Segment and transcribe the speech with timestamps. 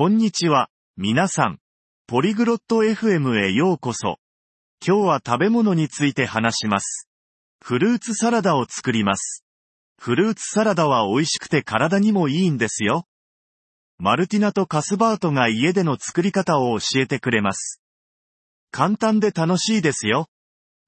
[0.00, 1.58] こんにちは、皆さん。
[2.06, 4.16] ポリグロット FM へようこそ。
[4.82, 7.06] 今日は食べ物について話します。
[7.62, 9.44] フルーツサラダを作ります。
[9.98, 13.06] フルーツサラダは美味しくて体にもいいんですよ。
[13.98, 17.82] マルティナとカスバートが家での作り方を教えてくれます。
[18.70, 20.28] 簡単で楽しいですよ。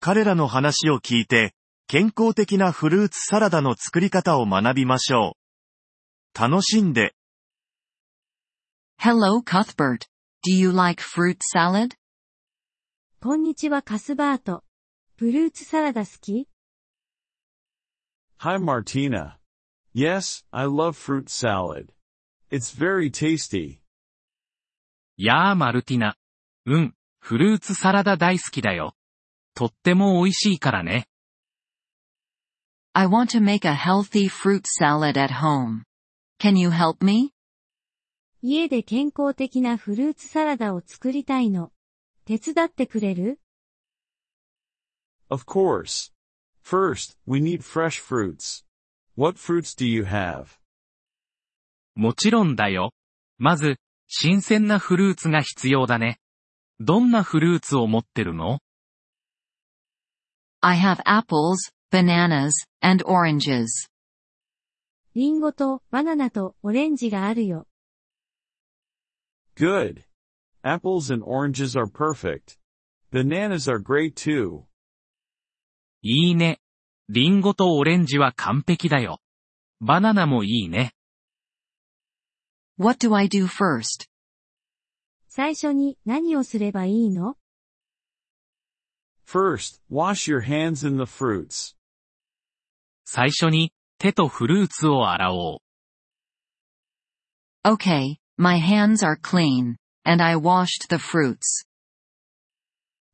[0.01, 1.53] 彼らの話を聞いて、
[1.87, 5.37] 健康的なフルーツサラダの作り方を学びましょ
[6.35, 6.41] う。
[6.41, 7.15] 楽しんで。
[9.02, 10.08] Hello Cuthbert.
[10.44, 11.96] Do you like fruit salad?
[13.22, 14.64] こんにちはカスバート。
[15.18, 16.48] フルーツサラダ好き
[18.40, 19.38] Hi Martina.
[19.96, 21.94] Yes, I love fruit salad.
[22.52, 23.80] It's very tasty.
[25.18, 26.16] やあマルティナ。
[26.66, 28.94] うん、フルーツサラダ大好きだよ。
[29.56, 31.08] とっても美味しいからね。
[32.94, 35.84] I want to make a healthy fruit salad at home.
[36.40, 37.32] Can you help me?
[38.45, 41.71] 家で健康的なフルーツサラダを作りたいの。
[42.25, 43.39] 手伝ってくれる
[45.31, 46.13] Of course.
[46.61, 48.65] First, we need fresh fruits.
[49.17, 50.59] What fruits do you have?
[51.95, 52.93] もちろんだよ。
[53.39, 53.77] まず、
[54.09, 56.19] 新鮮なフルーツが必要だね。
[56.81, 58.59] どんなフルーツを持ってるの
[60.61, 63.89] I have apples, bananas, and oranges.
[65.15, 67.69] リンゴとバナナとオレンジがあるよ。
[69.57, 70.05] Good.
[70.65, 72.57] Apples and oranges are perfect.
[73.11, 74.65] Bananas are great too.
[76.03, 76.61] いいね。
[77.09, 79.21] リンゴとオレンジは完璧だよ。
[79.81, 80.95] バナナもいいね。
[82.79, 84.09] What do I do first?
[85.29, 87.37] 最初に何をすればいいの
[89.27, 91.77] First, wash your hands in the fruits.
[93.05, 95.59] 最初に手とフルーツを洗おう。
[97.65, 101.65] Okay, my hands are clean, and I washed the fruits.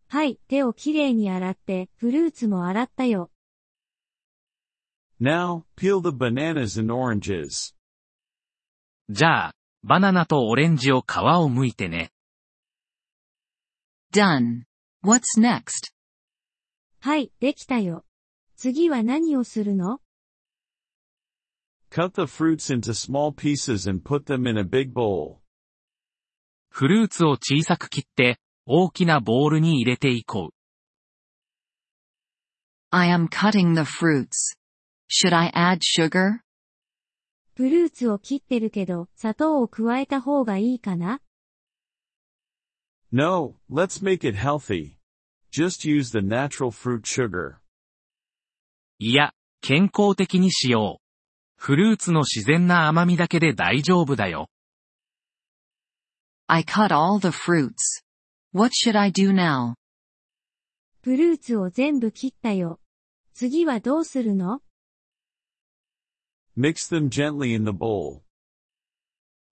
[0.09, 3.31] はい、手をきれいに洗って、フルーツも洗ったよ。
[5.21, 7.75] Now, peel the bananas and oranges.
[9.11, 12.11] じゃあ、バナナとオレンジを皮を剥いてね。
[14.15, 14.63] Done.
[15.05, 15.93] What's next?
[17.01, 18.07] はい、できたよ。
[18.57, 20.01] 次は何をするの
[21.90, 25.42] Cut the fruits into small pieces and put them in a big bowl.
[26.70, 30.54] フルーツを小さく切って、大きなボウルに入れていこう。
[32.90, 34.56] I am cutting the fruits.
[35.08, 36.40] Should I add sugar?
[37.56, 41.22] フルーツを切ってるけど、砂糖を加えた方がいいかな
[43.12, 44.98] No, let's make it healthy.
[45.52, 47.58] Just use the natural fruit sugar.
[48.98, 51.04] いや、健康的にしよう。
[51.61, 54.49] フルーツの自然な甘みだけで大丈夫だよ。
[56.47, 58.05] I cut all the fruits.
[58.53, 59.75] What should I do now?
[61.03, 62.79] フルーツを全部切ったよ。
[63.35, 64.63] 次はどうするの
[66.57, 68.21] Mix them gently in the bowl.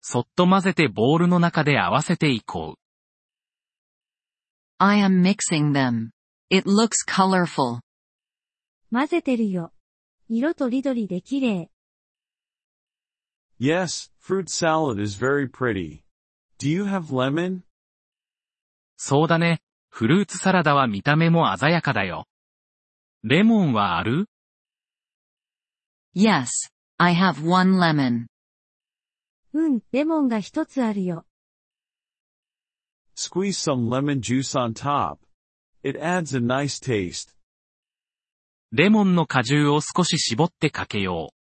[0.01, 2.79] そっと混ぜてボウルの中で合わせていこう。
[4.77, 6.11] I am mixing them.
[6.51, 7.79] It looks colorful.
[8.91, 9.73] 混ぜてるよ。
[10.29, 11.71] 色とりどりで綺麗。
[13.59, 16.03] Yes, fruit salad is very pretty.
[16.57, 17.61] Do you have lemon?
[18.97, 19.61] そうだね。
[19.89, 22.27] フルーツサラダは見た目も鮮やかだよ。
[23.23, 24.27] レモンはある
[26.15, 26.47] Yes,
[26.97, 28.25] I have one lemon.
[29.53, 31.25] うん、レモンが一つあるよ。
[33.15, 35.19] Squeeze some lemon juice on top.
[35.81, 37.33] It adds a nice taste.
[38.73, 41.44] レモンの果汁を少し絞ってかけよう。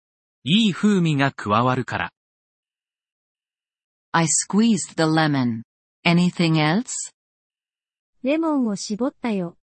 [0.47, 2.13] いい風味が加わるから。
[4.13, 5.63] I squeezed the lemon.
[6.05, 6.93] Anything else?
[8.23, 9.57] レモンを絞ったよ。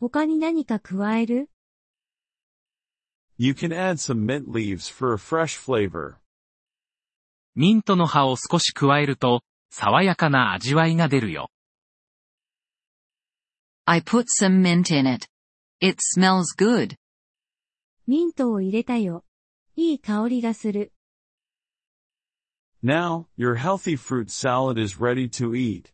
[0.00, 1.50] 他に何か加える
[3.38, 6.16] You can add some mint leaves for a fresh flavor.
[7.54, 11.52] ミントの葉を少し加えると、爽やかな味わいが出るよ。
[13.84, 15.28] I put some mint in it.
[15.80, 16.96] It smells good.
[18.08, 19.24] ミントを入れたよ。
[19.76, 20.92] いい香りがする。
[22.82, 25.92] Now, your healthy fruit salad is ready to eat.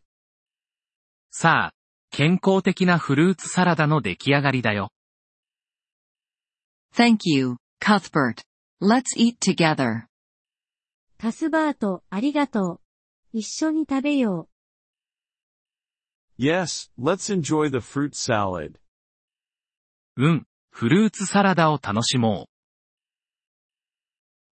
[1.31, 1.73] さあ、
[2.11, 4.91] 健康的なフルーツサラダの出来上がりだよ。
[6.93, 8.43] Thank you, Cuthbert.
[8.81, 10.07] Let's eat together.
[11.17, 12.81] カスバート、ありがとう。
[13.31, 14.49] 一緒に食べよ
[16.37, 16.43] う。
[16.43, 18.75] Yes, let's enjoy the fruit salad.
[20.17, 22.50] うん、フルーツサラダを楽しもう。